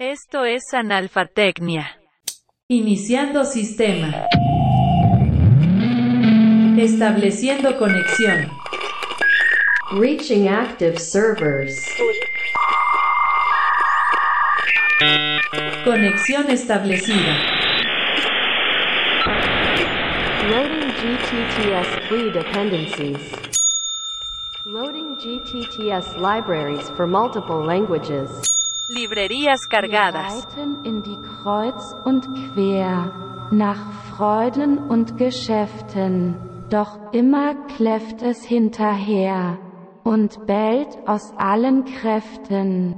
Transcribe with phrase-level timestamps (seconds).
[0.00, 1.86] Esto es analfatecnia.
[2.66, 4.26] Iniciando sistema.
[6.76, 8.50] Estableciendo conexión.
[9.92, 11.86] Reaching active servers.
[15.84, 17.36] Conexión establecida.
[20.50, 23.20] Loading GTTS free dependencies.
[24.64, 28.63] Loading GTTS libraries for multiple languages.
[28.88, 30.46] Librerías cargadas.
[30.46, 36.36] reiten in die Kreuz und Quer, nach Freuden und Geschäften,
[36.68, 39.58] doch immer kläfft es hinterher
[40.04, 42.94] und bellt aus allen Kräften.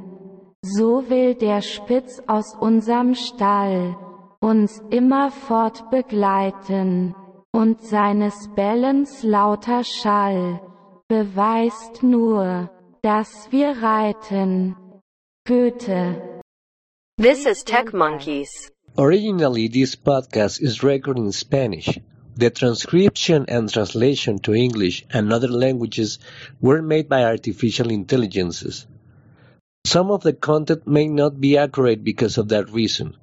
[0.62, 3.96] So will der Spitz aus unserem Stall
[4.40, 7.14] uns immerfort begleiten,
[7.52, 10.60] und seines Bellens lauter Schall
[11.06, 12.70] beweist nur,
[13.02, 14.76] dass wir reiten.
[15.46, 16.42] Goethe
[17.18, 18.72] This is Tech Monkeys.
[18.98, 22.00] Originally, this podcast is recorded in Spanish.
[22.34, 26.18] The transcription and translation to English and other languages
[26.60, 28.88] were made by artificial intelligences.
[29.84, 33.16] Some of the content may not be accurate because of that reason.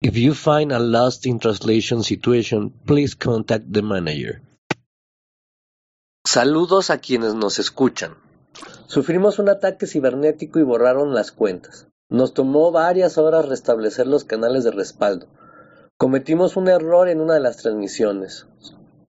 [0.00, 4.40] If you find a lost in translation situation, please contact the manager.
[6.24, 8.14] Saludos a quienes nos escuchan.
[8.86, 11.88] Sufrimos un ataque cibernético y borraron las cuentas.
[12.08, 15.26] Nos tomó varias horas restablecer los canales de respaldo.
[15.96, 18.46] Cometimos un error en una de las transmisiones.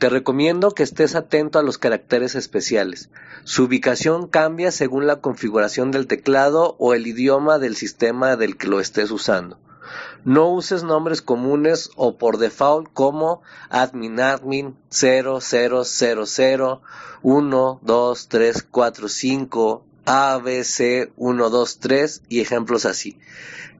[0.00, 3.10] Te recomiendo que estés atento a los caracteres especiales.
[3.44, 8.66] Su ubicación cambia según la configuración del teclado o el idioma del sistema del que
[8.66, 9.58] lo estés usando.
[10.24, 16.80] No uses nombres comunes o por default como adminadmin 0000
[17.22, 23.16] 1 2 3 4 5 ABC 123 y ejemplos así.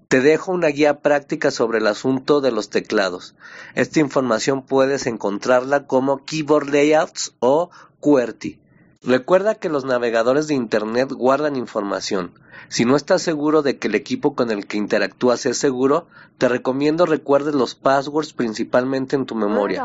[0.07, 3.35] Te dejo una guía práctica sobre el asunto de los teclados.
[3.75, 8.61] Esta información puedes encontrarla como Keyboard Layouts o QWERTY.
[9.03, 12.33] Recuerda que los navegadores de Internet guardan información.
[12.69, 16.07] Si no estás seguro de que el equipo con el que interactúas es seguro,
[16.39, 19.85] te recomiendo recuerdes los passwords principalmente en tu memoria.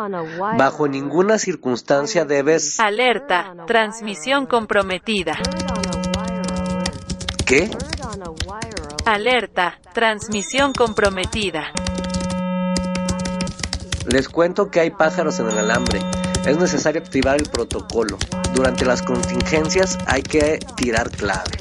[0.60, 2.80] Bajo ninguna circunstancia debes...
[2.80, 3.56] Alerta.
[3.66, 5.40] Transmisión comprometida.
[7.46, 7.70] ¿Qué?
[9.06, 9.80] Alerta.
[9.94, 11.74] Transmisión comprometida.
[14.08, 16.00] Les cuento que hay pájaros en el alambre.
[16.48, 18.18] Es necesario activar el protocolo.
[18.56, 21.52] Durante las contingencias hay que tirar clave.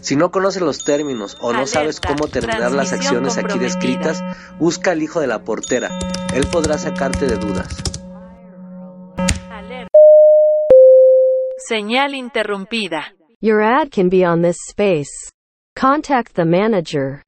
[0.00, 4.24] Si no conoces los términos o no Alerta, sabes cómo terminar las acciones aquí descritas,
[4.58, 5.98] busca al hijo de la portera.
[6.32, 7.68] Él podrá sacarte de dudas.
[9.50, 9.98] Alerta.
[11.58, 13.14] Señal interrumpida.
[13.42, 15.08] Your ad can be on this space.
[15.74, 17.22] Contact the manager.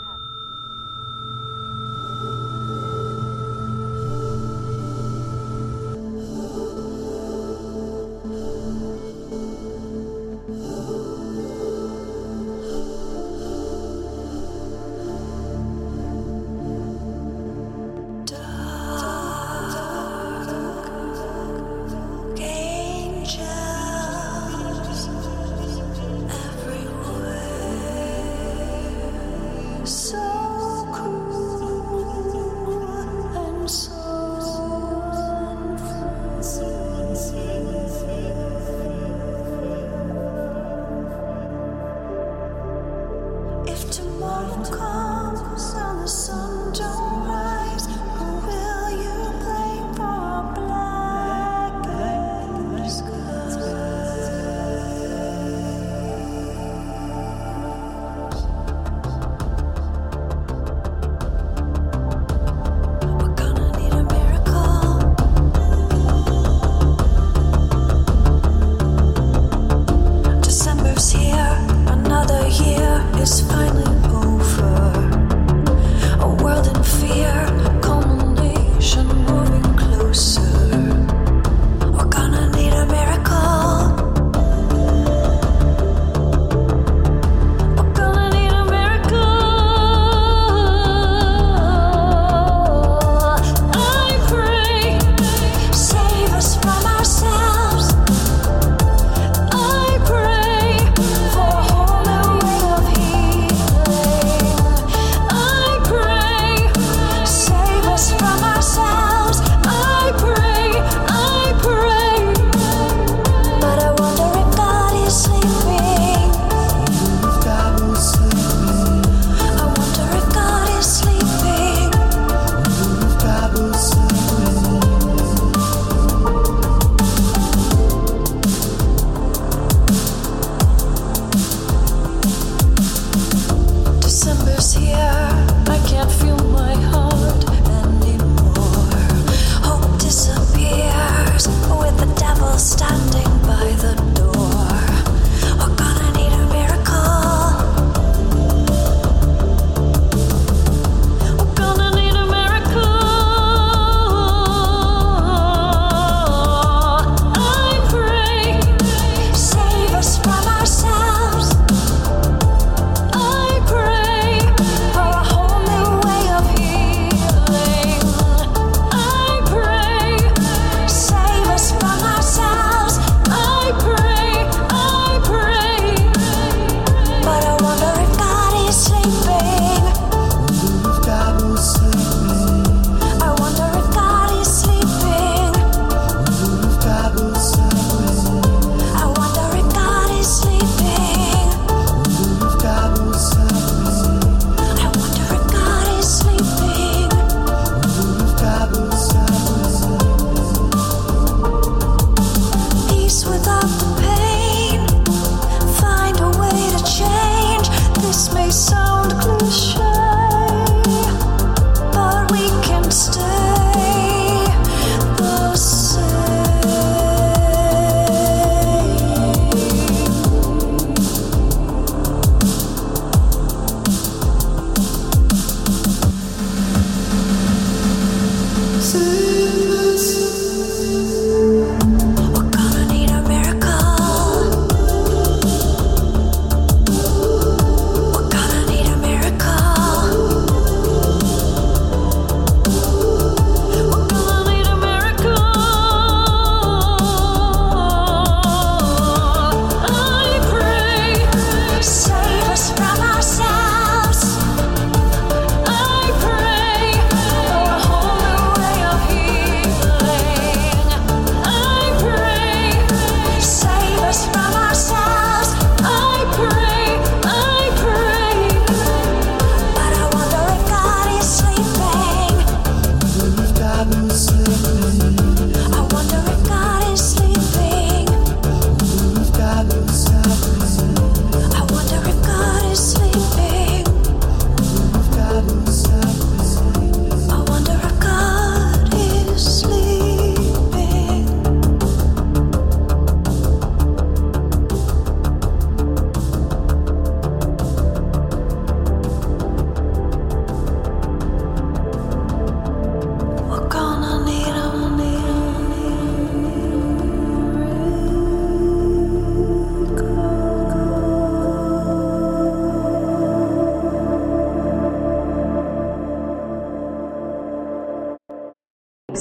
[29.91, 30.20] so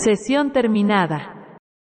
[0.02, 1.39] Sesión terminada.